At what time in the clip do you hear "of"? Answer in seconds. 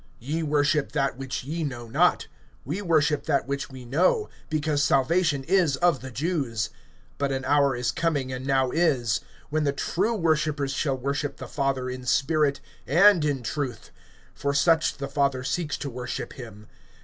5.75-6.01